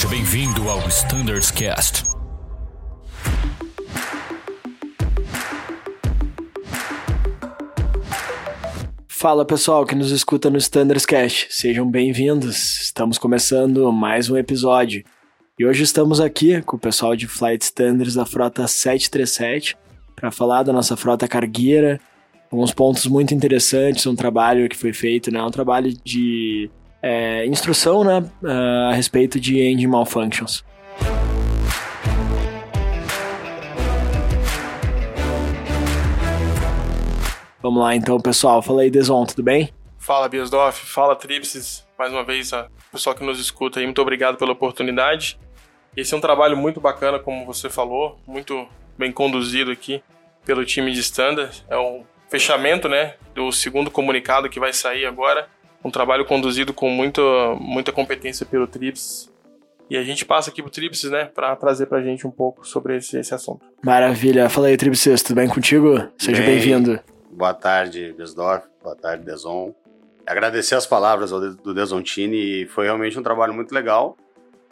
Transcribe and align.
Seja 0.00 0.14
bem-vindo 0.14 0.66
ao 0.66 0.78
Standards 0.88 1.50
Cast. 1.50 2.04
Fala 9.06 9.44
pessoal 9.44 9.84
que 9.84 9.94
nos 9.94 10.10
escuta 10.10 10.48
no 10.48 10.56
Standards 10.56 11.04
Cast, 11.04 11.48
sejam 11.50 11.86
bem-vindos. 11.86 12.80
Estamos 12.80 13.18
começando 13.18 13.92
mais 13.92 14.30
um 14.30 14.38
episódio. 14.38 15.04
E 15.58 15.66
hoje 15.66 15.82
estamos 15.82 16.18
aqui 16.18 16.62
com 16.62 16.78
o 16.78 16.80
pessoal 16.80 17.14
de 17.14 17.26
Flight 17.26 17.62
Standards 17.62 18.14
da 18.14 18.24
frota 18.24 18.66
737 18.66 19.76
para 20.16 20.30
falar 20.30 20.62
da 20.62 20.72
nossa 20.72 20.96
frota 20.96 21.28
cargueira, 21.28 22.00
alguns 22.50 22.72
pontos 22.72 23.06
muito 23.06 23.34
interessantes, 23.34 24.06
um 24.06 24.16
trabalho 24.16 24.66
que 24.66 24.78
foi 24.78 24.94
feito, 24.94 25.30
né, 25.30 25.42
um 25.42 25.50
trabalho 25.50 25.92
de 26.02 26.70
é, 27.02 27.46
instrução 27.46 28.04
né, 28.04 28.24
a 28.90 28.92
respeito 28.92 29.38
de 29.40 29.60
engine 29.60 29.86
malfunctions. 29.86 30.64
Vamos 37.62 37.82
lá 37.82 37.94
então, 37.94 38.18
pessoal. 38.18 38.62
Fala 38.62 38.82
aí, 38.82 38.90
Deson, 38.90 39.24
tudo 39.26 39.42
bem? 39.42 39.70
Fala, 39.98 40.28
Biasdorf. 40.28 40.86
Fala, 40.86 41.14
Tripsis. 41.14 41.86
Mais 41.98 42.10
uma 42.10 42.24
vez, 42.24 42.52
a 42.54 42.68
pessoal 42.90 43.14
que 43.14 43.22
nos 43.22 43.38
escuta 43.38 43.78
aí, 43.78 43.84
muito 43.84 44.00
obrigado 44.00 44.38
pela 44.38 44.52
oportunidade. 44.52 45.38
Esse 45.94 46.14
é 46.14 46.16
um 46.16 46.20
trabalho 46.20 46.56
muito 46.56 46.80
bacana, 46.80 47.18
como 47.18 47.44
você 47.44 47.68
falou, 47.68 48.18
muito 48.26 48.66
bem 48.96 49.12
conduzido 49.12 49.70
aqui 49.70 50.02
pelo 50.44 50.64
time 50.64 50.90
de 50.92 51.00
Standard. 51.00 51.62
É 51.68 51.76
um 51.76 52.04
fechamento, 52.30 52.88
né, 52.88 53.16
do 53.34 53.52
segundo 53.52 53.90
comunicado 53.90 54.48
que 54.48 54.58
vai 54.58 54.72
sair 54.72 55.04
agora. 55.04 55.48
Um 55.84 55.90
trabalho 55.90 56.24
conduzido 56.24 56.72
com 56.72 56.90
muita, 56.90 57.22
muita 57.58 57.92
competência 57.92 58.44
pelo 58.44 58.66
Trips. 58.66 59.30
E 59.88 59.96
a 59.96 60.04
gente 60.04 60.24
passa 60.24 60.50
aqui 60.50 60.62
pro 60.62 60.70
Trips, 60.70 61.04
né, 61.04 61.24
para 61.24 61.56
trazer 61.56 61.86
pra 61.86 62.00
gente 62.00 62.26
um 62.26 62.30
pouco 62.30 62.66
sobre 62.66 62.96
esse, 62.96 63.18
esse 63.18 63.34
assunto. 63.34 63.64
Maravilha. 63.82 64.48
Fala 64.48 64.68
aí, 64.68 64.76
Trips, 64.76 65.04
tudo 65.22 65.36
bem 65.36 65.48
contigo? 65.48 66.08
Seja 66.16 66.42
bem-vindo. 66.42 66.92
Bem 66.92 67.20
Boa 67.32 67.54
tarde, 67.54 68.14
Besdorf. 68.16 68.66
Boa 68.82 68.94
tarde, 68.94 69.24
Deson. 69.24 69.74
Agradecer 70.26 70.74
as 70.74 70.86
palavras 70.86 71.30
do 71.30 71.74
Desontini. 71.74 72.66
Foi 72.66 72.84
realmente 72.84 73.18
um 73.18 73.22
trabalho 73.22 73.52
muito 73.52 73.74
legal. 73.74 74.16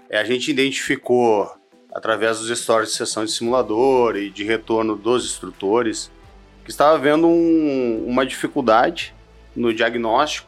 É, 0.08 0.19
a 0.19 0.25
gente 0.25 0.50
identificou, 0.50 1.50
através 1.92 2.38
dos 2.38 2.56
stories 2.58 2.91
de 2.91 2.97
sessão 2.97 3.25
de 3.25 3.32
simulador 3.32 4.16
e 4.16 4.30
de 4.30 4.44
retorno 4.44 4.97
dos 4.97 5.25
instrutores, 5.25 6.10
que 6.64 6.70
estava 6.70 6.94
havendo 6.94 7.27
um, 7.27 8.04
uma 8.06 8.25
dificuldade 8.25 9.14
no 9.56 9.72
diagnóstico 9.72 10.47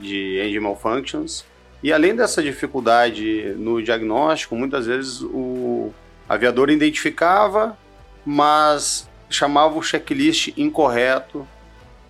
de 0.00 0.40
engine 0.40 0.60
malfunctions. 0.60 1.44
E 1.82 1.92
além 1.92 2.14
dessa 2.14 2.42
dificuldade 2.42 3.54
no 3.56 3.82
diagnóstico, 3.82 4.56
muitas 4.56 4.86
vezes 4.86 5.22
o 5.22 5.92
aviador 6.28 6.70
identificava, 6.70 7.76
mas 8.24 9.08
chamava 9.28 9.78
o 9.78 9.82
checklist 9.82 10.52
incorreto, 10.56 11.46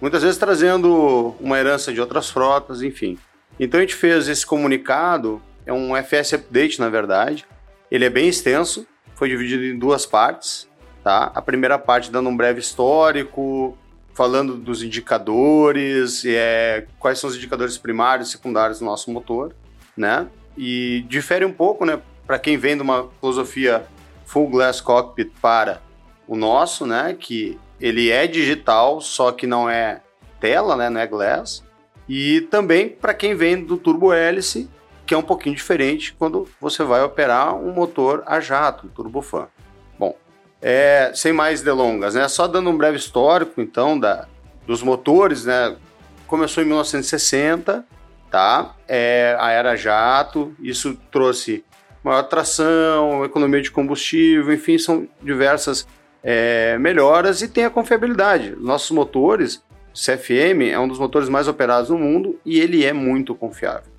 muitas 0.01 0.23
vezes 0.23 0.39
trazendo 0.39 1.35
uma 1.39 1.59
herança 1.59 1.93
de 1.93 2.01
outras 2.01 2.31
frotas, 2.31 2.83
enfim. 2.83 3.19
Então 3.59 3.79
a 3.79 3.83
gente 3.83 3.95
fez 3.95 4.27
esse 4.29 4.45
comunicado, 4.45 5.41
é 5.67 5.73
um 5.73 5.95
FS 5.97 6.33
Update 6.33 6.81
na 6.81 6.89
verdade, 6.89 7.47
ele 7.91 8.05
é 8.05 8.11
bem 8.11 8.29
extenso, 8.29 8.87
foi 9.15 9.29
dividido 9.29 9.65
em 9.65 9.79
duas 9.79 10.07
partes, 10.07 10.69
tá? 11.05 11.31
A 11.35 11.43
primeira 11.43 11.79
parte 11.79 12.11
dando 12.11 12.29
um 12.29 12.37
breve 12.37 12.61
histórico, 12.61 13.77
falando 14.21 14.55
dos 14.55 14.83
indicadores, 14.83 16.27
é, 16.27 16.87
quais 16.99 17.19
são 17.19 17.31
os 17.31 17.37
indicadores 17.37 17.79
primários 17.79 18.29
e 18.29 18.33
secundários 18.33 18.79
do 18.79 18.85
nosso 18.85 19.11
motor, 19.11 19.55
né? 19.97 20.27
E 20.59 21.07
difere 21.09 21.43
um 21.43 21.53
pouco, 21.55 21.87
né? 21.87 21.99
Para 22.27 22.39
quem 22.39 22.59
vem 22.59 22.77
de 22.77 22.83
uma 22.83 23.09
filosofia 23.19 23.87
full 24.27 24.51
glass 24.51 24.79
cockpit 24.79 25.33
para 25.41 25.81
o 26.29 26.37
nosso, 26.37 26.87
né? 26.87 27.17
Que 27.19 27.59
ele 27.81 28.11
é 28.11 28.27
digital, 28.27 29.01
só 29.01 29.33
que 29.33 29.47
não 29.47 29.71
é 29.71 30.03
tela, 30.39 30.77
né? 30.77 30.91
Não 30.91 31.01
é 31.01 31.07
glass. 31.07 31.65
E 32.07 32.43
também 32.43 32.91
para 32.91 33.15
quem 33.15 33.35
vem 33.35 33.65
do 33.65 33.79
turbo 33.79 34.13
hélice, 34.13 34.69
que 35.07 35.15
é 35.15 35.17
um 35.17 35.23
pouquinho 35.23 35.57
diferente 35.57 36.13
quando 36.13 36.47
você 36.61 36.85
vai 36.85 37.03
operar 37.03 37.57
um 37.57 37.73
motor 37.73 38.23
a 38.27 38.39
jato, 38.39 38.87
um 38.87 38.91
turbofan. 38.91 39.49
É, 40.63 41.13
sem 41.15 41.33
mais 41.33 41.63
delongas, 41.63 42.15
né? 42.15 42.29
Só 42.29 42.47
dando 42.47 42.69
um 42.71 42.77
breve 42.77 42.97
histórico, 42.97 43.61
então, 43.61 43.99
da, 43.99 44.27
dos 44.67 44.83
motores, 44.83 45.45
né? 45.45 45.77
Começou 46.27 46.63
em 46.63 46.67
1960, 46.67 47.85
tá? 48.31 48.75
É, 48.87 49.37
a 49.39 49.51
era 49.51 49.75
jato, 49.77 50.55
isso 50.61 50.97
trouxe 51.11 51.65
maior 52.03 52.23
tração, 52.23 53.25
economia 53.25 53.61
de 53.61 53.71
combustível, 53.71 54.53
enfim, 54.53 54.79
são 54.79 55.07
diversas 55.23 55.87
é, 56.23 56.79
melhoras 56.79 57.43
e 57.43 57.49
tem 57.49 57.65
a 57.65 57.71
confiabilidade. 57.71 58.57
Nossos 58.59 58.91
motores, 58.91 59.63
CFM 59.93 60.71
é 60.71 60.79
um 60.79 60.89
dos 60.89 60.99
motores 60.99 61.29
mais 61.29 61.49
operados 61.49 61.91
no 61.91 61.99
mundo 61.99 62.39
e 62.45 62.61
ele 62.61 62.85
é 62.85 62.93
muito 62.93 63.35
confiável. 63.35 63.91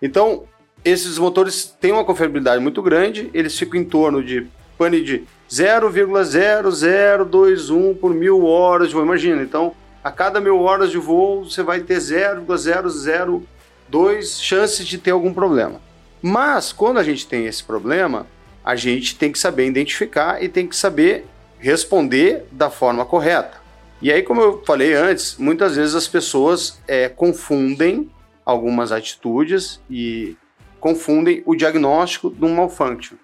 Então, 0.00 0.44
esses 0.84 1.18
motores 1.18 1.76
têm 1.80 1.92
uma 1.92 2.04
confiabilidade 2.04 2.62
muito 2.62 2.82
grande, 2.82 3.30
eles 3.32 3.58
ficam 3.58 3.80
em 3.80 3.84
torno 3.84 4.22
de 4.22 4.46
pane 4.78 5.02
de 5.02 5.24
0,0021 5.52 7.98
por 7.98 8.14
mil 8.14 8.46
horas 8.46 8.88
de 8.88 8.94
voo. 8.94 9.04
Imagina, 9.04 9.42
então, 9.42 9.74
a 10.02 10.10
cada 10.10 10.40
mil 10.40 10.58
horas 10.60 10.90
de 10.90 10.96
voo 10.96 11.44
você 11.44 11.62
vai 11.62 11.80
ter 11.80 12.00
0,002 12.00 14.40
chances 14.40 14.86
de 14.86 14.96
ter 14.96 15.10
algum 15.10 15.34
problema. 15.34 15.78
Mas, 16.22 16.72
quando 16.72 16.96
a 16.96 17.02
gente 17.02 17.26
tem 17.26 17.44
esse 17.44 17.62
problema, 17.62 18.26
a 18.64 18.74
gente 18.74 19.14
tem 19.14 19.30
que 19.30 19.38
saber 19.38 19.66
identificar 19.66 20.42
e 20.42 20.48
tem 20.48 20.66
que 20.66 20.74
saber 20.74 21.26
responder 21.58 22.46
da 22.50 22.70
forma 22.70 23.04
correta. 23.04 23.60
E 24.00 24.10
aí, 24.10 24.22
como 24.22 24.40
eu 24.40 24.62
falei 24.64 24.94
antes, 24.94 25.36
muitas 25.36 25.76
vezes 25.76 25.94
as 25.94 26.08
pessoas 26.08 26.80
é, 26.88 27.10
confundem 27.10 28.10
algumas 28.42 28.90
atitudes 28.90 29.82
e 29.90 30.34
confundem 30.80 31.42
o 31.44 31.54
diagnóstico 31.54 32.30
de 32.30 32.42
um 32.42 32.54
malfunction. 32.54 33.18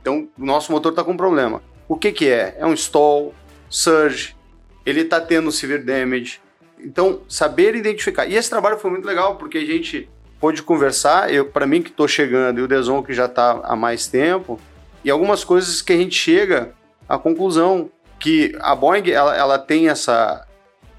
Então, 0.00 0.28
o 0.38 0.44
nosso 0.44 0.70
motor 0.70 0.92
está 0.92 1.02
com 1.02 1.16
problema. 1.16 1.60
O 1.88 1.96
que, 1.96 2.12
que 2.12 2.28
é? 2.28 2.56
É 2.58 2.66
um 2.66 2.74
stall, 2.74 3.34
surge, 3.68 4.36
ele 4.84 5.02
está 5.02 5.20
tendo 5.20 5.50
severe 5.52 5.82
damage. 5.82 6.40
Então, 6.78 7.22
saber 7.28 7.74
identificar. 7.74 8.26
E 8.26 8.34
esse 8.34 8.50
trabalho 8.50 8.78
foi 8.78 8.90
muito 8.90 9.06
legal 9.06 9.36
porque 9.36 9.58
a 9.58 9.64
gente 9.64 10.08
pôde 10.40 10.62
conversar, 10.62 11.32
eu 11.32 11.46
para 11.46 11.66
mim 11.66 11.80
que 11.80 11.90
estou 11.90 12.08
chegando 12.08 12.58
e 12.58 12.62
o 12.62 12.66
Deson 12.66 13.00
que 13.02 13.14
já 13.14 13.26
está 13.26 13.60
há 13.62 13.76
mais 13.76 14.08
tempo, 14.08 14.60
e 15.04 15.10
algumas 15.10 15.44
coisas 15.44 15.80
que 15.80 15.92
a 15.92 15.96
gente 15.96 16.16
chega 16.16 16.74
a 17.08 17.16
conclusão 17.16 17.90
que 18.18 18.56
a 18.60 18.74
Boeing 18.74 19.10
ela, 19.10 19.36
ela 19.36 19.58
tem 19.58 19.88
essa 19.88 20.46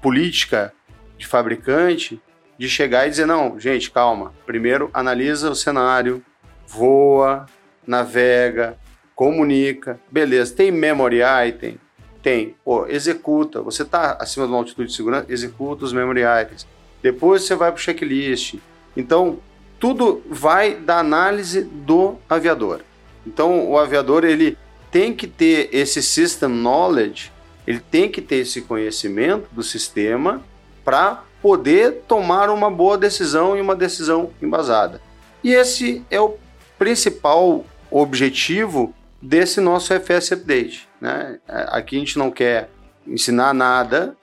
política 0.00 0.72
de 1.18 1.26
fabricante 1.26 2.20
de 2.58 2.68
chegar 2.68 3.06
e 3.06 3.10
dizer 3.10 3.26
não, 3.26 3.58
gente, 3.58 3.90
calma. 3.90 4.32
Primeiro 4.46 4.88
analisa 4.94 5.50
o 5.50 5.54
cenário, 5.54 6.22
voa, 6.66 7.46
navega, 7.86 8.78
comunica, 9.14 10.00
beleza. 10.10 10.54
Tem 10.54 10.70
memory 10.70 11.20
item, 11.48 11.78
tem. 12.22 12.54
Pô, 12.64 12.86
executa. 12.86 13.62
Você 13.62 13.82
está 13.82 14.16
acima 14.20 14.46
de 14.46 14.52
uma 14.52 14.58
altitude 14.58 14.88
de 14.88 14.96
segurança, 14.96 15.26
executa 15.28 15.84
os 15.84 15.92
memory 15.92 16.22
items. 16.42 16.66
Depois 17.02 17.42
você 17.42 17.54
vai 17.54 17.70
para 17.70 17.78
o 17.78 17.82
checklist. 17.82 18.56
Então 18.96 19.38
tudo 19.78 20.22
vai 20.30 20.74
da 20.74 20.98
análise 20.98 21.62
do 21.62 22.16
aviador. 22.28 22.80
Então 23.26 23.70
o 23.70 23.78
aviador 23.78 24.24
ele 24.24 24.56
tem 24.90 25.12
que 25.12 25.26
ter 25.26 25.68
esse 25.72 26.02
system 26.02 26.48
knowledge, 26.48 27.30
ele 27.66 27.80
tem 27.80 28.08
que 28.08 28.22
ter 28.22 28.36
esse 28.36 28.62
conhecimento 28.62 29.46
do 29.52 29.62
sistema 29.62 30.42
para 30.84 31.24
poder 31.42 32.04
tomar 32.08 32.48
uma 32.48 32.70
boa 32.70 32.96
decisão 32.96 33.56
e 33.56 33.60
uma 33.60 33.76
decisão 33.76 34.30
embasada. 34.40 35.00
E 35.42 35.52
esse 35.52 36.02
é 36.10 36.18
o 36.18 36.36
principal 36.78 37.64
objetivo 37.90 38.94
desse 39.24 39.60
nosso 39.60 39.92
FS 39.94 40.32
Update. 40.32 40.88
Né? 41.00 41.38
Aqui 41.48 41.96
a 41.96 41.98
gente 41.98 42.18
não 42.18 42.30
quer 42.30 42.68
ensinar 43.06 43.54
nada, 43.54 44.16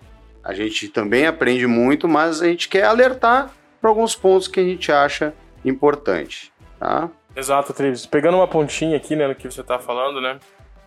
a 0.44 0.53
gente 0.53 0.88
também 0.88 1.25
aprende 1.25 1.65
muito, 1.65 2.07
mas 2.07 2.42
a 2.42 2.48
gente 2.48 2.69
quer 2.69 2.83
alertar 2.83 3.51
para 3.80 3.89
alguns 3.89 4.15
pontos 4.15 4.48
que 4.48 4.59
a 4.59 4.63
gente 4.63 4.92
acha 4.92 5.33
importante. 5.65 6.53
Tá? 6.80 7.09
Exato, 7.36 7.74
Trives. 7.74 8.06
Pegando 8.06 8.38
uma 8.38 8.48
pontinha 8.48 8.98
aqui 8.98 9.15
né, 9.15 9.27
no 9.27 9.36
que 9.36 9.50
você 9.50 9.62
está 9.62 9.80
falando, 9.80 10.21
né? 10.21 10.39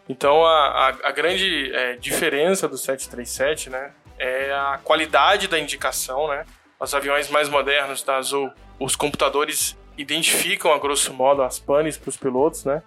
Então 0.09 0.45
a, 0.45 0.51
a, 0.51 0.89
a 1.09 1.13
grande 1.13 1.73
é, 1.73 1.97
diferença 1.97 2.69
do 2.69 2.77
737 2.77 3.71
né, 3.71 3.91
é 4.19 4.53
a 4.53 4.79
qualidade 4.83 5.49
da 5.49 5.59
indicação. 5.59 6.29
Né? 6.29 6.45
Os 6.79 6.95
aviões 6.95 7.31
mais 7.31 7.49
modernos 7.49 8.03
da 8.03 8.17
Azul, 8.17 8.51
os 8.79 8.95
computadores 8.95 9.77
identificam 9.97 10.73
a 10.73 10.79
grosso 10.79 11.13
modo 11.15 11.43
as 11.43 11.59
panes 11.59 11.97
para 11.97 12.11
os 12.11 12.17
pilotos, 12.17 12.65
né? 12.65 12.83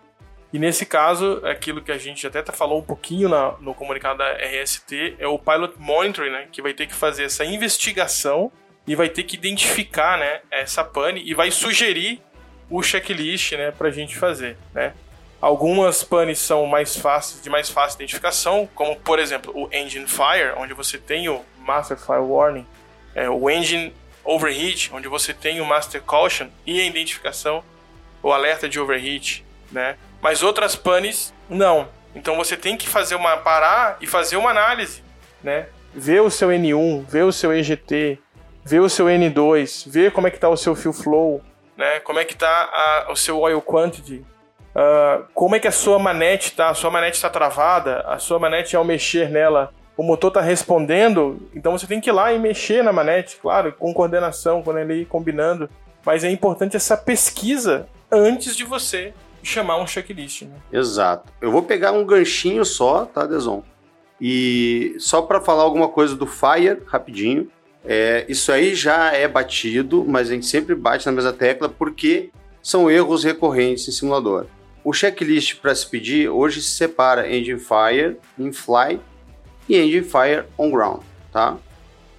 E 0.51 0.59
nesse 0.59 0.85
caso, 0.85 1.41
aquilo 1.45 1.81
que 1.81 1.91
a 1.91 1.97
gente 1.97 2.25
até 2.25 2.41
falou 2.51 2.79
um 2.79 2.83
pouquinho 2.83 3.27
na, 3.27 3.55
no 3.59 3.73
comunicado 3.73 4.19
da 4.19 4.31
RST 4.33 5.15
é 5.19 5.27
o 5.27 5.37
Pilot 5.37 5.73
Monitoring, 5.77 6.31
né? 6.31 6.47
Que 6.51 6.61
vai 6.61 6.73
ter 6.73 6.87
que 6.87 6.95
fazer 6.95 7.25
essa 7.25 7.43
investigação 7.43 8.51
e 8.87 8.95
vai 8.95 9.09
ter 9.09 9.23
que 9.23 9.35
identificar, 9.35 10.17
né? 10.17 10.39
Essa 10.49 10.83
pane 10.83 11.21
e 11.25 11.33
vai 11.33 11.51
sugerir 11.51 12.21
o 12.69 12.81
checklist, 12.81 13.53
né, 13.53 13.71
para 13.71 13.87
a 13.87 13.91
gente 13.91 14.17
fazer, 14.17 14.57
né? 14.73 14.93
Algumas 15.39 16.03
panes 16.03 16.39
são 16.39 16.65
mais 16.65 16.97
fáceis, 16.97 17.41
de 17.41 17.49
mais 17.49 17.69
fácil 17.69 17.97
identificação, 17.97 18.67
como 18.73 18.95
por 18.95 19.19
exemplo 19.19 19.53
o 19.55 19.69
Engine 19.71 20.07
Fire, 20.07 20.53
onde 20.57 20.73
você 20.73 20.97
tem 20.97 21.29
o 21.29 21.45
Master 21.59 21.97
Fire 21.97 22.19
Warning, 22.19 22.65
é, 23.13 23.29
o 23.29 23.49
Engine 23.49 23.93
Overheat, 24.23 24.89
onde 24.93 25.07
você 25.07 25.33
tem 25.33 25.61
o 25.61 25.65
Master 25.65 26.01
Caution 26.01 26.47
e 26.65 26.81
a 26.81 26.85
identificação, 26.85 27.63
o 28.23 28.33
alerta 28.33 28.67
de 28.67 28.79
overheat, 28.79 29.45
né? 29.71 29.95
Mas 30.21 30.43
outras 30.43 30.75
panes 30.75 31.33
não. 31.49 31.87
Então 32.15 32.35
você 32.35 32.57
tem 32.57 32.75
que 32.75 32.87
fazer 32.87 33.15
uma 33.15 33.37
parar 33.37 33.97
e 34.01 34.07
fazer 34.07 34.37
uma 34.37 34.49
análise, 34.49 35.03
né? 35.43 35.67
Ver 35.93 36.21
o 36.21 36.29
seu 36.29 36.49
N1, 36.49 37.05
ver 37.07 37.23
o 37.23 37.31
seu 37.31 37.53
EGT, 37.53 38.19
ver 38.63 38.79
o 38.81 38.89
seu 38.89 39.05
N2, 39.05 39.89
ver 39.89 40.11
como 40.11 40.27
é 40.27 40.31
que 40.31 40.37
está 40.37 40.49
o 40.49 40.57
seu 40.57 40.75
fuel 40.75 40.93
flow, 40.93 41.41
né? 41.77 41.99
Como 42.01 42.19
é 42.19 42.25
que 42.25 42.33
está 42.33 43.05
o 43.09 43.15
seu 43.15 43.39
oil 43.39 43.61
quantity, 43.61 44.25
uh, 44.75 45.23
como 45.33 45.55
é 45.55 45.59
que 45.59 45.67
a 45.67 45.71
sua 45.71 45.99
manete 45.99 46.49
está, 46.49 46.69
a 46.69 46.73
sua 46.73 46.89
manete 46.89 47.15
está 47.15 47.29
travada, 47.29 48.01
a 48.01 48.17
sua 48.17 48.39
manete 48.39 48.75
ao 48.75 48.83
mexer 48.83 49.29
nela, 49.29 49.71
o 49.95 50.03
motor 50.03 50.29
está 50.29 50.41
respondendo, 50.41 51.49
então 51.55 51.77
você 51.77 51.87
tem 51.87 52.01
que 52.01 52.09
ir 52.09 52.13
lá 52.13 52.33
e 52.33 52.39
mexer 52.39 52.83
na 52.83 52.91
manete, 52.91 53.37
claro, 53.37 53.71
com 53.73 53.93
coordenação, 53.93 54.61
quando 54.61 54.79
ele 54.79 55.01
ir 55.01 55.05
combinando. 55.05 55.69
Mas 56.05 56.23
é 56.23 56.29
importante 56.29 56.75
essa 56.75 56.95
pesquisa 56.95 57.87
antes 58.11 58.55
de 58.55 58.63
você 58.63 59.13
chamar 59.43 59.77
um 59.77 59.87
checklist. 59.87 60.43
Né? 60.43 60.55
Exato. 60.71 61.31
Eu 61.41 61.51
vou 61.51 61.63
pegar 61.63 61.91
um 61.91 62.05
ganchinho 62.05 62.65
só, 62.65 63.05
tá, 63.05 63.25
Deson? 63.25 63.63
E 64.19 64.95
só 64.99 65.21
para 65.21 65.39
falar 65.39 65.63
alguma 65.63 65.89
coisa 65.89 66.15
do 66.15 66.25
Fire, 66.25 66.81
rapidinho. 66.87 67.49
É, 67.85 68.25
isso 68.27 68.51
aí 68.51 68.75
já 68.75 69.13
é 69.13 69.27
batido, 69.27 70.03
mas 70.05 70.29
a 70.29 70.33
gente 70.33 70.45
sempre 70.45 70.75
bate 70.75 71.05
na 71.05 71.11
mesma 71.11 71.31
tecla 71.31 71.69
porque 71.69 72.31
são 72.61 72.91
erros 72.91 73.23
recorrentes 73.23 73.87
em 73.87 73.91
simulador. 73.91 74.47
O 74.83 74.91
checklist 74.91 75.55
para 75.61 75.73
se 75.73 75.87
pedir 75.87 76.29
hoje 76.29 76.61
se 76.61 76.71
separa 76.71 77.33
Engine 77.33 77.59
Fire, 77.59 78.17
In 78.37 78.51
Flight 78.51 79.01
e 79.69 79.77
Engine 79.77 80.03
Fire 80.03 80.45
On 80.57 80.71
Ground, 80.71 81.01
tá? 81.31 81.57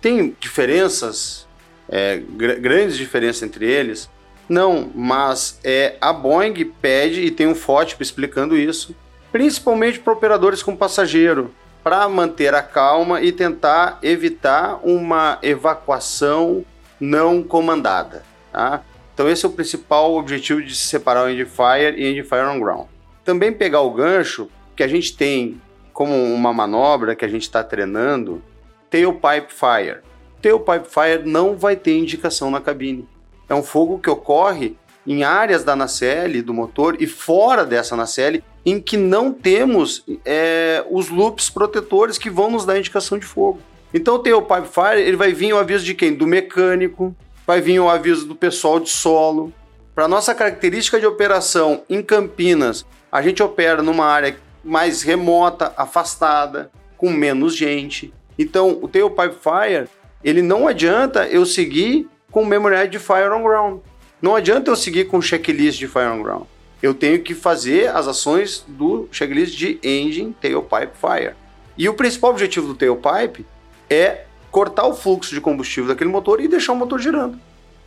Tem 0.00 0.34
diferenças, 0.40 1.46
é, 1.88 2.18
gr 2.18 2.60
grandes 2.60 2.96
diferenças 2.96 3.42
entre 3.42 3.66
eles, 3.66 4.08
não, 4.48 4.90
mas 4.94 5.60
é, 5.62 5.96
a 6.00 6.12
Boeing 6.12 6.64
pede, 6.80 7.20
e 7.20 7.30
tem 7.30 7.46
um 7.46 7.54
fótipo 7.54 8.02
explicando 8.02 8.56
isso, 8.56 8.96
principalmente 9.30 9.98
para 9.98 10.12
operadores 10.12 10.62
com 10.62 10.74
passageiro, 10.74 11.54
para 11.84 12.08
manter 12.08 12.54
a 12.54 12.62
calma 12.62 13.20
e 13.20 13.30
tentar 13.30 13.98
evitar 14.02 14.80
uma 14.82 15.38
evacuação 15.42 16.64
não 16.98 17.42
comandada. 17.42 18.24
Tá? 18.50 18.82
Então 19.12 19.28
esse 19.28 19.44
é 19.44 19.48
o 19.48 19.52
principal 19.52 20.14
objetivo 20.14 20.62
de 20.62 20.74
se 20.74 20.86
separar 20.86 21.26
o 21.26 21.30
Endfire 21.30 21.94
e 21.96 22.06
Endfire 22.06 22.46
on 22.46 22.58
Ground. 22.58 22.86
Também 23.24 23.52
pegar 23.52 23.82
o 23.82 23.90
gancho 23.90 24.48
que 24.74 24.82
a 24.82 24.88
gente 24.88 25.16
tem 25.16 25.60
como 25.92 26.14
uma 26.14 26.52
manobra 26.52 27.16
que 27.16 27.24
a 27.24 27.28
gente 27.28 27.42
está 27.42 27.62
treinando, 27.62 28.42
Tailpipe 28.88 29.52
Fire. 29.52 29.98
Tailpipe 30.40 30.88
Fire 30.88 31.28
não 31.28 31.56
vai 31.56 31.74
ter 31.74 31.98
indicação 31.98 32.50
na 32.50 32.60
cabine. 32.60 33.06
É 33.48 33.54
um 33.54 33.62
fogo 33.62 33.98
que 33.98 34.10
ocorre 34.10 34.76
em 35.06 35.24
áreas 35.24 35.64
da 35.64 35.74
nacelle 35.74 36.42
do 36.42 36.52
motor 36.52 36.96
e 37.00 37.06
fora 37.06 37.64
dessa 37.64 37.96
nacelle 37.96 38.44
em 38.64 38.78
que 38.78 38.96
não 38.96 39.32
temos 39.32 40.04
é, 40.24 40.84
os 40.90 41.08
loops 41.08 41.48
protetores 41.48 42.18
que 42.18 42.28
vão 42.28 42.50
nos 42.50 42.66
dar 42.66 42.78
indicação 42.78 43.18
de 43.18 43.24
fogo. 43.24 43.60
Então 43.92 44.18
tem 44.18 44.34
o 44.34 44.42
pipe 44.42 44.68
fire, 44.68 45.00
ele 45.00 45.16
vai 45.16 45.32
vir 45.32 45.54
o 45.54 45.58
aviso 45.58 45.84
de 45.84 45.94
quem? 45.94 46.14
Do 46.14 46.26
mecânico, 46.26 47.16
vai 47.46 47.62
vir 47.62 47.80
o 47.80 47.88
aviso 47.88 48.26
do 48.26 48.34
pessoal 48.34 48.78
de 48.78 48.90
solo. 48.90 49.50
Para 49.94 50.06
nossa 50.06 50.34
característica 50.34 51.00
de 51.00 51.06
operação 51.06 51.82
em 51.88 52.02
Campinas, 52.02 52.84
a 53.10 53.22
gente 53.22 53.42
opera 53.42 53.82
numa 53.82 54.04
área 54.04 54.36
mais 54.62 55.02
remota, 55.02 55.72
afastada, 55.74 56.70
com 56.98 57.10
menos 57.10 57.56
gente. 57.56 58.12
Então, 58.38 58.78
o 58.82 58.86
tailpipe 58.86 59.34
fire, 59.34 59.88
ele 60.22 60.42
não 60.42 60.68
adianta 60.68 61.26
eu 61.26 61.46
seguir 61.46 62.06
com 62.30 62.44
memory 62.44 62.88
de 62.88 62.98
Fire 62.98 63.30
on 63.30 63.42
Ground. 63.42 63.80
Não 64.20 64.34
adianta 64.34 64.70
eu 64.70 64.76
seguir 64.76 65.06
com 65.06 65.20
checklist 65.22 65.78
de 65.78 65.88
Fire 65.88 66.08
on 66.08 66.22
Ground. 66.22 66.44
Eu 66.82 66.94
tenho 66.94 67.22
que 67.22 67.34
fazer 67.34 67.88
as 67.88 68.06
ações 68.06 68.64
do 68.66 69.08
checklist 69.10 69.56
de 69.56 69.78
Engine, 69.82 70.34
Tailpipe, 70.40 70.92
Fire. 70.96 71.34
E 71.76 71.88
o 71.88 71.94
principal 71.94 72.30
objetivo 72.30 72.72
do 72.72 72.74
Tailpipe 72.74 73.46
é 73.90 74.24
cortar 74.50 74.86
o 74.86 74.94
fluxo 74.94 75.34
de 75.34 75.40
combustível 75.40 75.88
daquele 75.88 76.10
motor 76.10 76.40
e 76.40 76.48
deixar 76.48 76.72
o 76.72 76.76
motor 76.76 76.98
girando, 77.00 77.38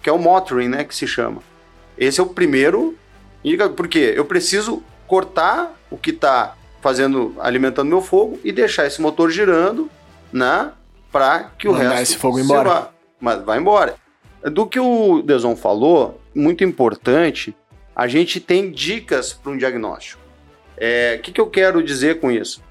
que 0.02 0.10
é 0.10 0.14
o 0.14 0.18
motoring, 0.18 0.68
né, 0.68 0.84
que 0.84 0.96
se 0.96 1.08
chama. 1.08 1.42
Esse 1.98 2.20
é 2.20 2.24
o 2.24 2.28
primeiro, 2.28 2.96
porque 3.76 4.14
eu 4.16 4.26
preciso 4.26 4.84
cortar 5.08 5.76
o 5.90 5.98
que 5.98 6.12
está 6.12 6.56
fazendo, 6.82 7.36
alimentando 7.40 7.90
meu 7.90 8.02
fogo 8.02 8.40
e 8.44 8.52
deixar 8.52 8.86
esse 8.86 9.02
motor 9.02 9.30
girando, 9.30 9.90
né, 10.32 10.72
para 11.12 11.52
que 11.58 11.68
o 11.68 11.74
Mandar 11.74 11.90
resto 11.90 12.02
esse 12.04 12.18
fogo 12.18 12.40
embora. 12.40 12.70
Vá. 12.70 12.90
Mas 13.20 13.44
vai 13.44 13.60
embora. 13.60 13.96
Do 14.44 14.66
que 14.66 14.80
o 14.80 15.22
Deson 15.22 15.56
falou, 15.56 16.20
muito 16.34 16.64
importante, 16.64 17.56
a 17.96 18.08
gente 18.08 18.40
tem 18.40 18.72
dicas 18.72 19.34
para 19.34 19.52
um 19.52 19.58
diagnóstico. 19.58 20.22
O 20.22 20.28
é, 20.78 21.18
que, 21.18 21.32
que 21.32 21.40
eu 21.40 21.48
quero 21.48 21.84
dizer 21.84 22.20
com 22.20 22.32
isso? 22.32 22.64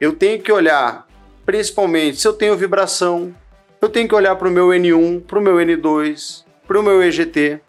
Eu 0.00 0.14
tenho 0.14 0.40
que 0.40 0.50
olhar, 0.50 1.06
principalmente, 1.44 2.18
se 2.18 2.26
eu 2.26 2.32
tenho 2.32 2.56
vibração, 2.56 3.34
eu 3.82 3.88
tenho 3.88 4.08
que 4.08 4.14
olhar 4.14 4.34
para 4.36 4.48
o 4.48 4.50
meu 4.50 4.68
N1, 4.68 5.22
para 5.26 5.38
o 5.38 5.42
meu 5.42 5.56
N2, 5.56 6.44
para 6.66 6.80
o 6.80 6.82
meu 6.82 7.02
EGT. 7.02 7.60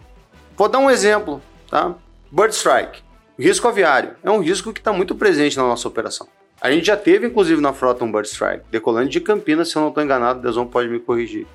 Vou 0.55 0.69
dar 0.69 0.79
um 0.79 0.89
exemplo, 0.89 1.41
tá? 1.69 1.95
Bird 2.31 2.55
Strike, 2.55 3.01
risco 3.37 3.67
aviário, 3.67 4.11
é 4.23 4.31
um 4.31 4.39
risco 4.39 4.71
que 4.71 4.79
está 4.79 4.93
muito 4.93 5.15
presente 5.15 5.57
na 5.57 5.63
nossa 5.63 5.87
operação. 5.87 6.27
A 6.61 6.71
gente 6.71 6.85
já 6.85 6.95
teve, 6.95 7.27
inclusive, 7.27 7.59
na 7.59 7.73
frota 7.73 8.05
um 8.05 8.11
Bird 8.11 8.27
Strike, 8.27 8.63
decolando 8.71 9.09
de 9.09 9.19
Campinas, 9.19 9.69
se 9.69 9.75
eu 9.75 9.81
não 9.81 9.89
estou 9.89 10.03
enganado, 10.03 10.39
o 10.39 10.41
Deson 10.41 10.67
pode 10.67 10.87
me 10.87 10.99
corrigir. 10.99 11.47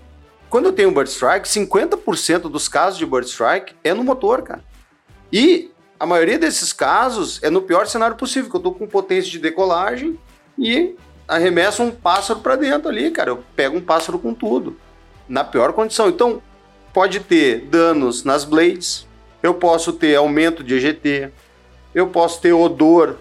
Quando 0.49 0.67
eu 0.67 0.73
tenho 0.73 0.91
um 0.91 0.95
bird 0.95 1.11
strike, 1.11 1.49
50% 1.49 2.43
dos 2.43 2.69
casos 2.69 2.99
de 2.99 3.07
bird 3.07 3.27
strike 3.27 3.75
é 3.83 3.93
no 3.93 4.05
motor, 4.05 4.43
cara. 4.43 4.65
E 5.33 5.71
a 5.99 6.07
maioria 6.07 6.39
desses 6.39 6.73
casos 6.73 7.43
é 7.43 7.51
no 7.51 7.63
pior 7.63 7.87
cenário 7.87 8.17
possível, 8.17 8.51
que 8.51 8.57
eu 8.57 8.61
tô 8.61 8.73
com 8.73 8.87
potência 8.87 9.31
de 9.31 9.39
decolagem 9.39 10.19
e 10.59 10.95
arremesso 11.27 11.83
um 11.83 11.91
pássaro 11.91 12.41
para 12.41 12.57
dentro 12.57 12.89
ali, 12.89 13.11
cara. 13.11 13.31
Eu 13.31 13.45
pego 13.57 13.77
um 13.77 13.81
pássaro 13.81 14.19
com 14.19 14.33
tudo, 14.33 14.77
na 15.29 15.43
pior 15.43 15.73
condição. 15.73 16.09
Então, 16.09 16.41
pode 16.93 17.21
ter 17.21 17.63
danos 17.63 18.25
nas 18.25 18.45
blades, 18.45 19.07
eu 19.43 19.55
posso 19.55 19.93
ter 19.93 20.15
aumento 20.17 20.63
de 20.63 20.75
EGT, 20.75 21.33
eu 21.95 22.07
posso 22.09 22.41
ter 22.41 22.53
odor 22.53 23.17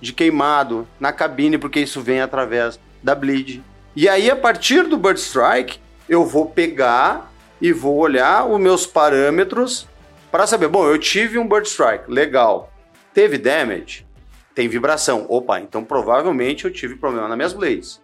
de 0.00 0.12
queimado 0.12 0.86
na 1.00 1.12
cabine, 1.12 1.56
porque 1.56 1.80
isso 1.80 2.00
vem 2.00 2.20
através 2.20 2.78
da 3.02 3.14
bleed. 3.14 3.62
E 3.94 4.08
aí, 4.08 4.30
a 4.30 4.36
partir 4.36 4.84
do 4.84 4.98
bird 4.98 5.18
strike, 5.18 5.80
eu 6.08 6.24
vou 6.24 6.46
pegar 6.46 7.32
e 7.60 7.72
vou 7.72 7.96
olhar 7.96 8.46
os 8.46 8.60
meus 8.60 8.86
parâmetros 8.86 9.86
para 10.30 10.46
saber, 10.46 10.68
bom, 10.68 10.86
eu 10.86 10.98
tive 10.98 11.38
um 11.38 11.48
bird 11.48 11.66
strike, 11.66 12.10
legal. 12.10 12.72
Teve 13.14 13.38
damage? 13.38 14.06
Tem 14.54 14.68
vibração. 14.68 15.26
Opa, 15.28 15.60
então 15.60 15.84
provavelmente 15.84 16.64
eu 16.64 16.72
tive 16.72 16.96
problema 16.96 17.28
nas 17.28 17.36
minhas 17.36 17.52
blades. 17.52 18.00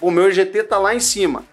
O 0.00 0.10
meu 0.10 0.28
EGT 0.28 0.64
tá 0.64 0.78
lá 0.78 0.94
em 0.94 1.00
cima. 1.00 1.44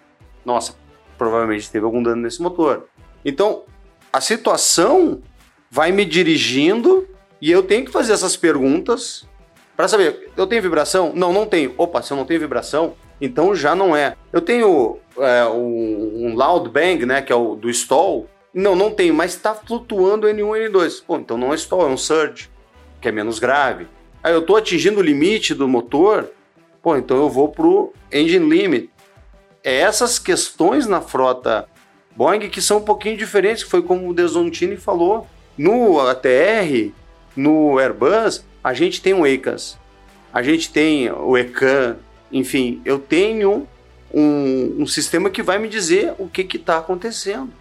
Nossa, 0.46 0.76
provavelmente 1.18 1.70
teve 1.70 1.86
algum 1.86 2.02
dano 2.02 2.22
nesse 2.22 2.42
motor. 2.42 2.88
Então, 3.24 3.64
a 4.12 4.20
situação 4.20 5.22
vai 5.70 5.92
me 5.92 6.06
dirigindo 6.06 7.08
e 7.42 7.52
eu 7.52 7.64
tenho 7.64 7.86
que 7.86 7.92
fazer 7.92 8.14
essas 8.14 8.36
perguntas 8.36 9.28
para 9.76 9.88
saber, 9.88 10.32
eu 10.38 10.46
tenho 10.46 10.62
vibração? 10.62 11.12
Não, 11.16 11.34
não 11.34 11.46
tenho. 11.46 11.74
Opa, 11.78 12.02
se 12.02 12.12
eu 12.12 12.18
não 12.18 12.26
tenho 12.26 12.40
vibração, 12.40 12.96
então 13.20 13.56
já 13.56 13.76
não 13.76 13.96
é. 13.96 14.16
Eu 14.32 14.40
tenho 14.40 15.00
é, 15.20 15.46
um, 15.46 16.28
um 16.28 16.36
loud 16.36 16.70
bang, 16.70 17.06
né, 17.06 17.22
que 17.22 17.32
é 17.32 17.36
o 17.36 17.56
do 17.56 17.70
stall. 17.70 18.28
Não, 18.54 18.76
não 18.76 18.92
tenho, 18.92 19.14
mas 19.14 19.34
está 19.34 19.54
flutuando 19.54 20.28
N1 20.28 20.70
N2. 20.72 21.04
Pô, 21.06 21.18
então 21.18 21.38
não 21.38 21.52
é 21.52 21.56
stall, 21.56 21.88
é 21.88 21.90
um 21.90 21.98
surge, 21.98 22.50
que 23.02 23.08
é 23.08 23.12
menos 23.12 23.40
grave. 23.40 23.88
Aí 24.24 24.34
eu 24.34 24.40
estou 24.40 24.56
atingindo 24.56 25.00
o 25.00 25.04
limite 25.04 25.54
do 25.54 25.68
motor, 25.68 26.32
pô, 26.82 26.96
então 26.96 27.18
eu 27.18 27.30
vou 27.30 27.50
pro 27.50 27.94
engine 28.12 28.50
limit. 28.50 28.90
É 29.64 29.80
essas 29.80 30.20
questões 30.20 30.86
na 30.86 31.02
frota 31.02 31.68
Boeing 32.16 32.50
que 32.50 32.62
são 32.62 32.78
um 32.78 32.82
pouquinho 32.84 33.18
diferentes, 33.18 33.64
foi 33.64 33.82
como 33.82 34.08
o 34.08 34.14
Desontini 34.14 34.78
falou. 34.78 35.28
No 35.58 36.00
ATR, 36.00 36.92
no 37.36 37.80
Airbus, 37.80 38.46
a 38.64 38.74
gente 38.74 39.02
tem 39.02 39.14
o 39.14 39.26
ECAS, 39.26 39.78
a 40.32 40.42
gente 40.42 40.72
tem 40.72 41.12
o 41.12 41.38
ECAN, 41.38 41.98
enfim, 42.32 42.82
eu 42.86 42.98
tenho 42.98 43.68
um, 44.14 44.76
um 44.80 44.88
sistema 44.88 45.30
que 45.30 45.42
vai 45.42 45.58
me 45.58 45.68
dizer 45.68 46.14
o 46.20 46.28
que 46.28 46.48
está 46.56 46.78
acontecendo. 46.78 47.52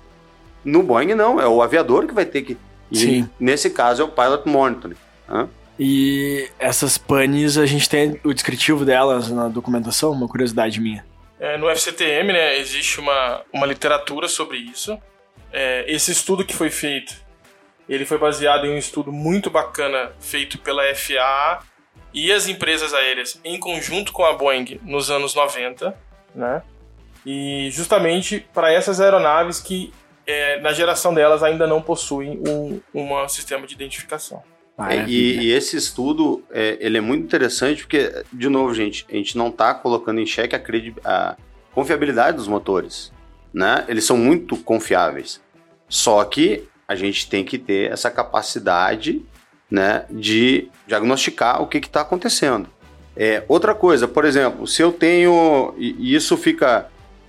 No 0.64 0.82
Boeing, 0.82 1.14
não, 1.14 1.40
é 1.40 1.46
o 1.46 1.62
aviador 1.62 2.06
que 2.06 2.14
vai 2.14 2.24
ter 2.24 2.42
que. 2.42 2.56
Sim. 2.92 3.28
nesse 3.40 3.70
caso, 3.70 4.02
é 4.02 4.04
o 4.04 4.08
Pilot 4.08 4.46
Monitoring. 4.46 4.96
Né? 5.26 5.48
E 5.78 6.48
essas 6.58 6.98
panes, 6.98 7.56
a 7.56 7.64
gente 7.64 7.88
tem 7.88 8.20
o 8.22 8.34
descritivo 8.34 8.84
delas 8.84 9.30
na 9.30 9.48
documentação, 9.48 10.12
uma 10.12 10.28
curiosidade 10.28 10.80
minha. 10.80 11.04
É, 11.40 11.56
no 11.56 11.68
FCTM, 11.68 12.32
né, 12.32 12.58
existe 12.58 13.00
uma, 13.00 13.42
uma 13.52 13.66
literatura 13.66 14.28
sobre 14.28 14.58
isso. 14.58 14.96
É, 15.52 15.84
esse 15.88 16.12
estudo 16.12 16.44
que 16.44 16.54
foi 16.54 16.70
feito 16.70 17.14
Ele 17.88 18.06
foi 18.06 18.16
baseado 18.16 18.64
em 18.64 18.70
um 18.70 18.78
estudo 18.78 19.12
muito 19.12 19.50
bacana 19.50 20.12
feito 20.18 20.56
pela 20.58 20.82
FAA 20.94 21.62
e 22.14 22.30
as 22.32 22.46
empresas 22.46 22.94
aéreas 22.94 23.40
em 23.44 23.58
conjunto 23.58 24.12
com 24.12 24.24
a 24.24 24.32
Boeing 24.32 24.80
nos 24.82 25.10
anos 25.10 25.34
90, 25.34 25.94
né? 26.34 26.62
E 27.24 27.70
justamente 27.70 28.44
para 28.52 28.72
essas 28.72 29.00
aeronaves 29.00 29.60
que 29.60 29.92
é, 30.26 30.60
na 30.60 30.72
geração 30.72 31.14
delas 31.14 31.42
ainda 31.42 31.66
não 31.66 31.80
possuem 31.80 32.40
um, 32.46 32.80
um 32.94 33.28
sistema 33.28 33.66
de 33.66 33.74
identificação. 33.74 34.42
É, 34.88 35.04
e, 35.06 35.38
e, 35.38 35.52
esse 35.52 35.76
estudo 35.76 36.42
é, 36.50 36.78
ele 36.80 36.98
é 36.98 37.00
muito 37.00 37.24
interessante 37.24 37.82
porque, 37.82 38.24
de 38.32 38.48
novo, 38.48 38.74
gente, 38.74 39.06
a 39.10 39.14
gente 39.14 39.36
não 39.36 39.48
está 39.48 39.74
colocando 39.74 40.20
em 40.20 40.26
xeque 40.26 40.56
a, 40.56 40.60
a 41.04 41.36
confiabilidade 41.72 42.36
dos 42.36 42.48
motores. 42.48 43.12
Né? 43.52 43.84
Eles 43.86 44.04
são 44.04 44.16
muito 44.16 44.56
confiáveis. 44.56 45.40
Só 45.88 46.24
que 46.24 46.68
a 46.88 46.94
gente 46.94 47.28
tem 47.28 47.44
que 47.44 47.58
ter 47.58 47.92
essa 47.92 48.10
capacidade 48.10 49.22
né, 49.70 50.06
de 50.10 50.68
diagnosticar 50.86 51.62
o 51.62 51.66
que 51.66 51.78
está 51.78 52.00
acontecendo. 52.00 52.68
É, 53.16 53.44
outra 53.48 53.74
coisa, 53.74 54.08
por 54.08 54.24
exemplo, 54.24 54.66
se 54.66 54.82
eu 54.82 54.92
tenho. 54.92 55.74
E 55.76 56.14
isso 56.14 56.36
fica. 56.36 56.88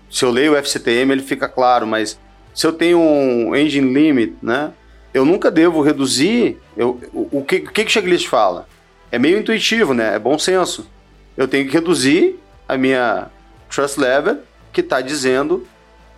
Se 0.10 0.24
eu 0.24 0.32
leio 0.32 0.54
o 0.54 0.56
FCTM, 0.56 1.12
ele 1.12 1.24
fica 1.24 1.50
claro, 1.50 1.88
mas 1.88 2.20
se 2.54 2.68
eu 2.68 2.72
tenho 2.72 3.00
um 3.00 3.56
engine 3.56 3.94
limit, 3.94 4.36
né? 4.42 4.72
eu 5.14 5.24
nunca 5.24 5.52
devo 5.52 5.82
reduzir. 5.82 6.58
Eu, 6.76 7.00
o, 7.14 7.40
o, 7.40 7.46
que, 7.46 7.58
o 7.58 7.72
que 7.72 7.84
o 7.84 7.90
checklist 7.90 8.28
fala? 8.28 8.68
É 9.12 9.20
meio 9.20 9.38
intuitivo, 9.38 9.94
né? 9.94 10.16
É 10.16 10.20
bom 10.20 10.40
senso. 10.40 10.90
Eu 11.38 11.48
tenho 11.48 11.68
que 11.68 11.74
reduzir 11.74 12.40
a 12.68 12.78
minha 12.78 13.30
trust 13.70 14.00
level, 14.00 14.40
que 14.72 14.82
está 14.82 15.02
dizendo 15.02 15.68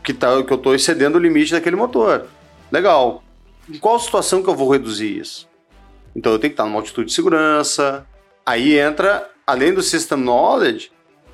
que, 0.02 0.14
tá, 0.14 0.42
que 0.42 0.52
eu 0.52 0.58
estou 0.58 0.74
excedendo 0.74 1.18
o 1.18 1.22
limite 1.22 1.52
daquele 1.52 1.76
motor. 1.76 2.28
Legal. 2.72 3.22
Em 3.70 3.78
qual 3.78 4.00
situação 4.00 4.42
que 4.42 4.50
eu 4.50 4.56
vou 4.56 4.72
reduzir 4.72 5.20
isso? 5.20 5.48
Então 6.16 6.32
eu 6.32 6.40
tenho 6.40 6.52
que 6.52 6.54
estar 6.54 6.66
numa 6.66 6.80
altitude 6.80 7.08
de 7.08 7.14
segurança. 7.14 8.06
Aí 8.46 8.78
entra, 8.78 9.30
além 9.46 9.74
do 9.74 9.82
System 9.82 10.20
Knowledge, 10.20 10.92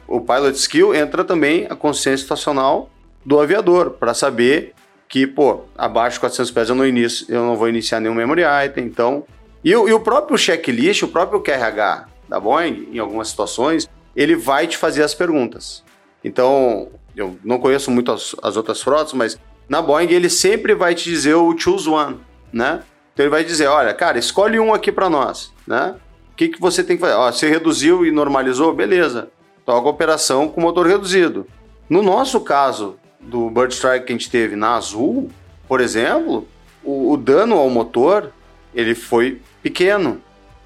o 0.07 0.19
Pilot 0.19 0.57
Skill, 0.57 0.93
entra 0.93 1.23
também 1.23 1.67
a 1.69 1.75
consciência 1.75 2.23
situacional 2.23 2.89
do 3.25 3.39
aviador, 3.39 3.91
para 3.91 4.13
saber 4.13 4.73
que, 5.07 5.27
pô, 5.27 5.61
abaixo 5.77 6.15
de 6.15 6.21
400 6.21 6.51
pés 6.51 6.69
eu 6.69 6.75
não, 6.75 6.85
inicio, 6.85 7.25
eu 7.29 7.45
não 7.45 7.55
vou 7.55 7.69
iniciar 7.69 7.99
nenhum 7.99 8.15
memory 8.15 8.43
item, 8.65 8.85
então... 8.85 9.23
E, 9.63 9.69
e 9.69 9.75
o 9.75 9.99
próprio 9.99 10.37
checklist, 10.37 11.03
o 11.03 11.07
próprio 11.07 11.39
QRH 11.39 12.07
da 12.27 12.39
Boeing, 12.39 12.89
em 12.91 12.97
algumas 12.97 13.27
situações, 13.27 13.87
ele 14.15 14.35
vai 14.35 14.65
te 14.65 14.77
fazer 14.77 15.03
as 15.03 15.13
perguntas. 15.13 15.83
Então, 16.23 16.89
eu 17.15 17.37
não 17.43 17.59
conheço 17.59 17.91
muito 17.91 18.11
as, 18.11 18.35
as 18.41 18.57
outras 18.57 18.81
frotas, 18.81 19.13
mas 19.13 19.39
na 19.67 19.81
Boeing 19.81 20.11
ele 20.11 20.29
sempre 20.29 20.73
vai 20.73 20.95
te 20.95 21.03
dizer 21.03 21.35
o 21.35 21.57
choose 21.57 21.89
one, 21.89 22.19
né? 22.51 22.83
Então 23.13 23.25
ele 23.25 23.29
vai 23.29 23.43
dizer, 23.43 23.67
olha, 23.67 23.93
cara, 23.93 24.17
escolhe 24.17 24.59
um 24.59 24.73
aqui 24.73 24.91
para 24.91 25.09
nós, 25.09 25.53
né? 25.67 25.95
O 26.31 26.35
que, 26.35 26.49
que 26.49 26.59
você 26.59 26.83
tem 26.83 26.95
que 26.95 27.01
fazer? 27.01 27.15
Ó, 27.15 27.31
você 27.31 27.49
reduziu 27.49 28.05
e 28.05 28.11
normalizou, 28.11 28.73
beleza. 28.73 29.29
Toca 29.65 29.87
a 29.87 29.91
operação 29.91 30.47
com 30.47 30.61
motor 30.61 30.87
reduzido. 30.87 31.45
No 31.89 32.01
nosso 32.01 32.39
caso, 32.41 32.97
do 33.19 33.49
Bird 33.49 33.73
Strike 33.73 34.05
que 34.05 34.13
a 34.13 34.15
gente 34.15 34.29
teve 34.29 34.55
na 34.55 34.75
Azul, 34.75 35.29
por 35.67 35.79
exemplo, 35.79 36.47
o, 36.83 37.11
o 37.11 37.17
dano 37.17 37.55
ao 37.57 37.69
motor 37.69 38.31
ele 38.73 38.95
foi 38.95 39.41
pequeno. 39.61 40.21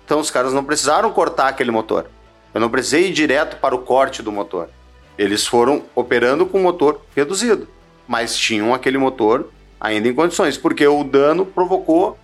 Então 0.05 0.19
os 0.19 0.31
caras 0.31 0.53
não 0.53 0.63
precisaram 0.63 1.11
cortar 1.11 1.47
aquele 1.47 1.71
motor. 1.71 2.09
Eu 2.53 2.61
não 2.61 2.69
precisei 2.69 3.09
ir 3.09 3.13
direto 3.13 3.57
para 3.57 3.75
o 3.75 3.79
corte 3.79 4.21
do 4.21 4.31
motor. 4.31 4.69
Eles 5.17 5.45
foram 5.45 5.83
operando 5.93 6.45
com 6.45 6.59
motor 6.59 7.01
reduzido, 7.15 7.67
mas 8.07 8.37
tinham 8.37 8.73
aquele 8.73 8.97
motor 8.97 9.49
ainda 9.79 10.07
em 10.07 10.13
condições, 10.13 10.57
porque 10.57 10.85
o 10.87 11.03
dano 11.03 11.45
provocou 11.45 12.17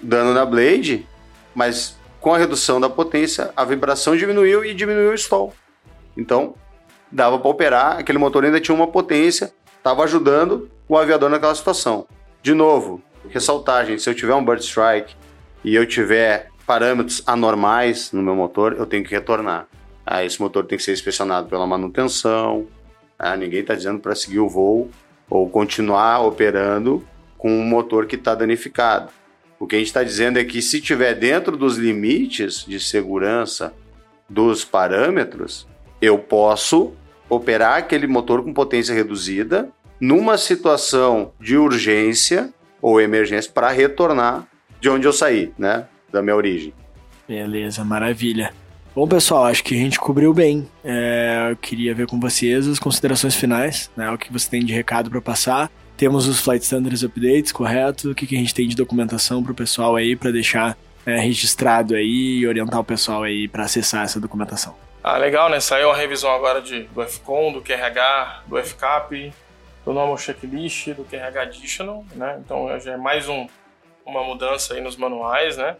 dano 0.00 0.32
na 0.34 0.44
blade, 0.44 1.06
mas 1.54 1.96
com 2.24 2.32
a 2.32 2.38
redução 2.38 2.80
da 2.80 2.88
potência, 2.88 3.52
a 3.54 3.66
vibração 3.66 4.16
diminuiu 4.16 4.64
e 4.64 4.72
diminuiu 4.72 5.10
o 5.10 5.14
stall. 5.14 5.52
Então, 6.16 6.54
dava 7.12 7.38
para 7.38 7.50
operar, 7.50 7.98
aquele 7.98 8.16
motor 8.16 8.46
ainda 8.46 8.58
tinha 8.58 8.74
uma 8.74 8.86
potência 8.86 9.52
estava 9.76 10.02
ajudando 10.04 10.70
o 10.88 10.96
aviador 10.96 11.28
naquela 11.28 11.54
situação. 11.54 12.06
De 12.42 12.54
novo, 12.54 13.02
ressaltar, 13.28 13.84
gente, 13.84 14.00
se 14.00 14.08
eu 14.08 14.14
tiver 14.14 14.34
um 14.34 14.42
bird 14.42 14.64
strike 14.64 15.14
e 15.62 15.74
eu 15.74 15.84
tiver 15.84 16.48
parâmetros 16.66 17.22
anormais 17.26 18.10
no 18.10 18.22
meu 18.22 18.34
motor, 18.34 18.74
eu 18.78 18.86
tenho 18.86 19.04
que 19.04 19.10
retornar. 19.10 19.68
Ah, 20.06 20.24
esse 20.24 20.40
motor 20.40 20.64
tem 20.64 20.78
que 20.78 20.84
ser 20.84 20.94
inspecionado 20.94 21.50
pela 21.50 21.66
manutenção. 21.66 22.66
Ah, 23.18 23.36
ninguém 23.36 23.60
está 23.60 23.74
dizendo 23.74 24.00
para 24.00 24.14
seguir 24.14 24.38
o 24.38 24.48
voo 24.48 24.88
ou 25.28 25.50
continuar 25.50 26.22
operando 26.22 27.06
com 27.36 27.50
um 27.50 27.64
motor 27.66 28.06
que 28.06 28.16
está 28.16 28.34
danificado. 28.34 29.12
O 29.64 29.66
que 29.66 29.76
a 29.76 29.78
gente 29.78 29.88
está 29.88 30.04
dizendo 30.04 30.38
é 30.38 30.44
que 30.44 30.60
se 30.60 30.78
tiver 30.78 31.14
dentro 31.14 31.56
dos 31.56 31.78
limites 31.78 32.66
de 32.68 32.78
segurança 32.78 33.72
dos 34.28 34.62
parâmetros, 34.62 35.66
eu 36.02 36.18
posso 36.18 36.92
operar 37.30 37.78
aquele 37.78 38.06
motor 38.06 38.44
com 38.44 38.52
potência 38.52 38.94
reduzida 38.94 39.70
numa 39.98 40.36
situação 40.36 41.32
de 41.40 41.56
urgência 41.56 42.52
ou 42.82 43.00
emergência 43.00 43.50
para 43.50 43.70
retornar 43.70 44.46
de 44.82 44.90
onde 44.90 45.06
eu 45.06 45.14
saí, 45.14 45.50
né? 45.56 45.86
Da 46.12 46.20
minha 46.20 46.36
origem. 46.36 46.74
Beleza, 47.26 47.82
maravilha. 47.86 48.52
Bom, 48.94 49.08
pessoal, 49.08 49.46
acho 49.46 49.64
que 49.64 49.74
a 49.74 49.78
gente 49.78 49.98
cobriu 49.98 50.34
bem. 50.34 50.68
É, 50.84 51.48
eu 51.52 51.56
queria 51.56 51.94
ver 51.94 52.06
com 52.06 52.20
vocês 52.20 52.68
as 52.68 52.78
considerações 52.78 53.34
finais, 53.34 53.90
né? 53.96 54.10
O 54.10 54.18
que 54.18 54.30
você 54.30 54.46
tem 54.46 54.62
de 54.62 54.74
recado 54.74 55.08
para 55.08 55.22
passar. 55.22 55.72
Temos 56.04 56.28
os 56.28 56.38
Flight 56.38 56.62
Standards 56.62 57.02
Updates, 57.02 57.50
correto? 57.50 58.10
O 58.10 58.14
que, 58.14 58.26
que 58.26 58.36
a 58.36 58.38
gente 58.38 58.52
tem 58.52 58.68
de 58.68 58.76
documentação 58.76 59.42
para 59.42 59.52
o 59.52 59.54
pessoal 59.54 59.96
aí, 59.96 60.14
para 60.14 60.30
deixar 60.30 60.76
é, 61.06 61.18
registrado 61.18 61.94
aí 61.94 62.40
e 62.40 62.46
orientar 62.46 62.78
o 62.78 62.84
pessoal 62.84 63.22
aí 63.22 63.48
para 63.48 63.64
acessar 63.64 64.04
essa 64.04 64.20
documentação? 64.20 64.76
Ah, 65.02 65.16
legal, 65.16 65.48
né? 65.48 65.60
Saiu 65.60 65.90
a 65.90 65.96
revisão 65.96 66.30
agora 66.30 66.60
de, 66.60 66.82
do 66.82 67.02
FCON, 67.02 67.54
do 67.54 67.62
QRH, 67.62 68.42
do 68.46 68.62
FCAP, 68.62 69.32
do 69.82 69.94
Normal 69.94 70.18
Checklist, 70.18 70.88
do 70.88 71.04
QRH 71.04 71.40
Additional, 71.40 72.04
né? 72.14 72.38
Então 72.44 72.78
já 72.78 72.92
é 72.92 72.96
mais 72.98 73.26
um, 73.26 73.46
uma 74.04 74.22
mudança 74.22 74.74
aí 74.74 74.82
nos 74.82 74.98
manuais, 74.98 75.56
né? 75.56 75.74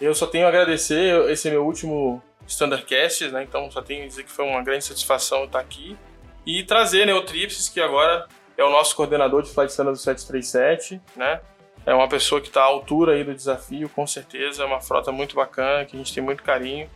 Eu 0.00 0.14
só 0.14 0.26
tenho 0.26 0.46
a 0.46 0.48
agradecer, 0.48 1.30
esse 1.30 1.48
é 1.48 1.50
meu 1.50 1.66
último 1.66 2.22
Standardcast, 2.48 3.28
né? 3.28 3.42
Então 3.42 3.70
só 3.70 3.82
tenho 3.82 4.04
a 4.04 4.06
dizer 4.06 4.22
que 4.22 4.32
foi 4.32 4.46
uma 4.46 4.62
grande 4.62 4.86
satisfação 4.86 5.44
estar 5.44 5.60
aqui 5.60 5.98
e 6.46 6.62
trazer 6.62 7.04
né, 7.04 7.12
o 7.12 7.20
Tripsis, 7.20 7.68
que 7.68 7.78
agora 7.78 8.26
é 8.56 8.64
o 8.64 8.70
nosso 8.70 8.94
coordenador 8.96 9.42
de 9.42 9.50
Flight 9.50 9.70
Standard 9.70 9.98
737, 9.98 11.00
né? 11.16 11.40
É 11.84 11.94
uma 11.94 12.08
pessoa 12.08 12.40
que 12.40 12.48
está 12.48 12.62
à 12.62 12.64
altura 12.64 13.12
aí 13.12 13.22
do 13.22 13.32
desafio, 13.32 13.88
com 13.88 14.06
certeza, 14.06 14.62
é 14.62 14.66
uma 14.66 14.80
frota 14.80 15.12
muito 15.12 15.36
bacana, 15.36 15.84
que 15.84 15.96
a 15.96 15.98
gente 15.98 16.12
tem 16.12 16.22
muito 16.22 16.42
carinho 16.42 16.88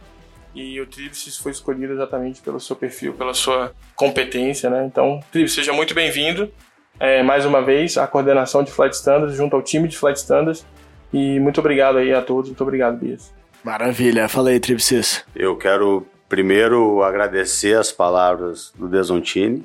e 0.54 0.80
o 0.80 0.86
Tribs 0.86 1.36
foi 1.38 1.52
escolhido 1.52 1.92
exatamente 1.92 2.40
pelo 2.40 2.58
seu 2.58 2.74
perfil, 2.74 3.12
pela 3.14 3.34
sua 3.34 3.72
competência, 3.94 4.68
né? 4.68 4.84
Então, 4.84 5.20
Tribs, 5.30 5.54
seja 5.54 5.72
muito 5.72 5.94
bem-vindo. 5.94 6.50
É, 6.98 7.22
mais 7.22 7.46
uma 7.46 7.62
vez, 7.62 7.96
a 7.96 8.06
coordenação 8.06 8.62
de 8.62 8.70
Flight 8.70 8.94
Standards 8.94 9.36
junto 9.36 9.54
ao 9.54 9.62
time 9.62 9.88
de 9.88 9.96
Flight 9.96 10.18
Standards. 10.18 10.66
E 11.12 11.38
muito 11.40 11.60
obrigado 11.60 11.98
aí 11.98 12.12
a 12.12 12.20
todos. 12.20 12.50
Muito 12.50 12.62
obrigado, 12.62 12.98
Bias. 12.98 13.32
Maravilha. 13.62 14.28
Fala 14.28 14.50
aí, 14.50 14.60
Tripsis. 14.60 15.24
Eu 15.34 15.56
quero 15.56 16.06
primeiro 16.28 17.02
agradecer 17.02 17.76
as 17.76 17.92
palavras 17.92 18.72
do 18.76 18.88
Desontini. 18.88 19.64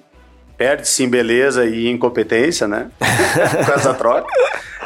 Perde-se 0.58 1.04
em 1.04 1.10
beleza 1.10 1.66
e 1.66 1.90
incompetência, 1.90 2.68
né? 2.68 2.90
Com 3.66 3.72
essa 3.74 3.94
troca. 3.94 4.28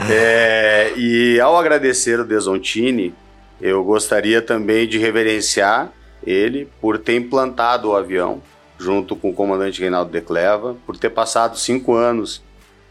É, 0.10 0.94
e 0.96 1.40
ao 1.40 1.58
agradecer 1.58 2.20
o 2.20 2.26
Desontini, 2.26 3.14
eu 3.62 3.84
gostaria 3.84 4.42
também 4.42 4.88
de 4.88 4.98
reverenciar 4.98 5.92
ele 6.26 6.68
por 6.82 6.98
ter 6.98 7.16
implantado 7.16 7.90
o 7.90 7.96
avião 7.96 8.42
junto 8.78 9.16
com 9.16 9.30
o 9.30 9.34
comandante 9.34 9.82
Reinaldo 9.82 10.10
Decleva, 10.10 10.78
por 10.86 10.98
ter 10.98 11.10
passado 11.10 11.58
cinco 11.58 11.94
anos 11.94 12.42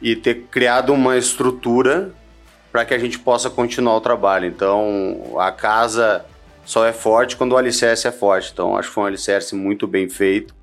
e 0.03 0.15
ter 0.15 0.47
criado 0.51 0.93
uma 0.93 1.17
estrutura 1.17 2.13
para 2.71 2.85
que 2.85 2.93
a 2.93 2.99
gente 2.99 3.19
possa 3.19 3.49
continuar 3.49 3.97
o 3.97 4.01
trabalho. 4.01 4.47
Então, 4.47 5.35
a 5.39 5.51
casa 5.51 6.25
só 6.65 6.85
é 6.87 6.93
forte 6.93 7.37
quando 7.37 7.53
o 7.53 7.57
alicerce 7.57 8.07
é 8.07 8.13
forte. 8.13 8.51
Então, 8.53 8.77
acho 8.77 8.89
que 8.89 8.95
foi 8.95 9.05
um 9.05 9.07
alicerce 9.07 9.55
muito 9.55 9.87
bem 9.87 10.09
feito, 10.09 10.55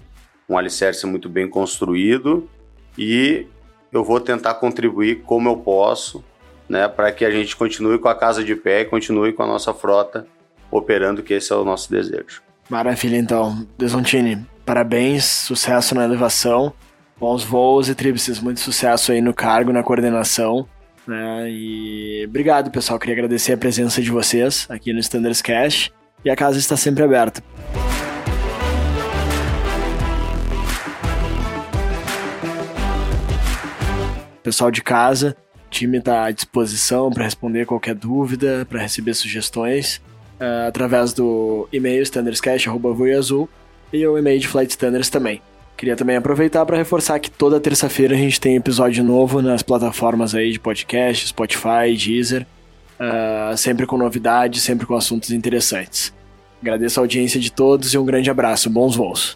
um 0.47 0.57
alicerce 0.57 1.05
muito 1.05 1.27
bem 1.29 1.49
construído 1.49 2.49
e 2.97 3.47
eu 3.91 4.03
vou 4.03 4.19
tentar 4.19 4.55
contribuir 4.55 5.21
como 5.23 5.49
eu 5.49 5.57
posso 5.57 6.23
né, 6.67 6.87
para 6.87 7.11
que 7.11 7.23
a 7.23 7.31
gente 7.31 7.55
continue 7.55 7.97
com 7.97 8.07
a 8.07 8.15
casa 8.15 8.43
de 8.43 8.55
pé 8.55 8.81
e 8.81 8.85
continue 8.85 9.33
com 9.33 9.43
a 9.43 9.47
nossa 9.47 9.73
frota 9.73 10.27
operando, 10.71 11.23
que 11.23 11.33
esse 11.33 11.51
é 11.51 11.55
o 11.55 11.63
nosso 11.63 11.89
desejo. 11.89 12.41
Maravilha, 12.69 13.17
então. 13.17 13.65
Desontini, 13.77 14.45
parabéns, 14.65 15.25
sucesso 15.25 15.93
na 15.93 16.03
elevação, 16.03 16.73
bons 17.19 17.43
voos 17.43 17.87
e 17.87 17.95
tríplices, 17.95 18.39
muito 18.39 18.59
sucesso 18.59 19.11
aí 19.11 19.21
no 19.21 19.33
cargo, 19.33 19.71
na 19.71 19.83
coordenação. 19.83 20.67
Né? 21.07 21.49
E 21.49 22.25
obrigado, 22.27 22.71
pessoal. 22.71 22.99
Queria 22.99 23.13
agradecer 23.13 23.53
a 23.53 23.57
presença 23.57 24.01
de 24.01 24.09
vocês 24.09 24.65
aqui 24.69 24.91
no 24.91 24.99
Standards 24.99 25.41
Cash 25.41 25.91
e 26.23 26.29
a 26.29 26.35
casa 26.35 26.57
está 26.57 26.75
sempre 26.75 27.03
aberta. 27.03 27.43
Pessoal 34.45 34.69
de 34.69 34.83
casa, 34.83 35.35
time 35.71 35.97
está 35.97 36.25
à 36.25 36.29
disposição 36.29 37.09
para 37.09 37.23
responder 37.23 37.65
qualquer 37.65 37.95
dúvida, 37.95 38.63
para 38.69 38.79
receber 38.79 39.15
sugestões, 39.15 39.99
uh, 40.39 40.67
através 40.67 41.13
do 41.13 41.67
e-mail 41.73 42.03
standardscast.voiazul 42.03 43.49
e 43.91 44.05
o 44.05 44.15
e-mail 44.19 44.39
de 44.39 44.47
Flight 44.47 44.69
Standards 44.69 45.09
também. 45.09 45.41
Queria 45.75 45.95
também 45.95 46.15
aproveitar 46.15 46.63
para 46.63 46.77
reforçar 46.77 47.19
que 47.19 47.31
toda 47.31 47.59
terça-feira 47.59 48.13
a 48.13 48.17
gente 48.19 48.39
tem 48.39 48.55
episódio 48.55 49.03
novo 49.03 49.41
nas 49.41 49.63
plataformas 49.63 50.35
aí 50.35 50.51
de 50.51 50.59
podcast, 50.59 51.27
Spotify, 51.29 51.97
Deezer, 51.97 52.45
uh, 52.99 53.57
sempre 53.57 53.87
com 53.87 53.97
novidades, 53.97 54.61
sempre 54.61 54.85
com 54.85 54.93
assuntos 54.93 55.31
interessantes. 55.31 56.13
Agradeço 56.61 56.99
a 56.99 57.01
audiência 57.01 57.39
de 57.39 57.51
todos 57.51 57.95
e 57.95 57.97
um 57.97 58.05
grande 58.05 58.29
abraço. 58.29 58.69
Bons 58.69 58.95
voos. 58.95 59.35